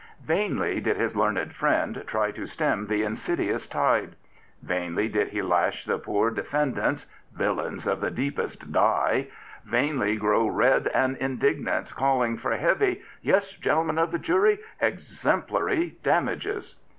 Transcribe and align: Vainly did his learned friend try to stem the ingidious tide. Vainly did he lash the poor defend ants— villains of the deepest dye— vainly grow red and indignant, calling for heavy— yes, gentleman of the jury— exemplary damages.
Vainly 0.25 0.79
did 0.81 0.97
his 0.97 1.15
learned 1.15 1.53
friend 1.53 2.03
try 2.07 2.31
to 2.31 2.47
stem 2.47 2.87
the 2.87 3.03
ingidious 3.03 3.69
tide. 3.69 4.15
Vainly 4.63 5.07
did 5.07 5.27
he 5.27 5.43
lash 5.43 5.85
the 5.85 5.99
poor 5.99 6.31
defend 6.31 6.79
ants— 6.79 7.05
villains 7.35 7.85
of 7.85 8.01
the 8.01 8.09
deepest 8.09 8.71
dye— 8.71 9.27
vainly 9.63 10.15
grow 10.15 10.47
red 10.47 10.87
and 10.87 11.17
indignant, 11.17 11.93
calling 11.95 12.35
for 12.35 12.57
heavy— 12.57 13.03
yes, 13.21 13.51
gentleman 13.51 13.99
of 13.99 14.11
the 14.11 14.17
jury— 14.17 14.57
exemplary 14.81 15.99
damages. 16.01 16.77